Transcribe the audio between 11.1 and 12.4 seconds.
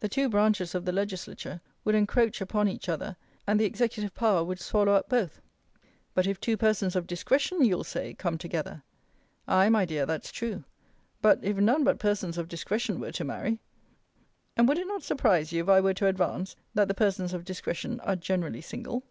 but, if none but persons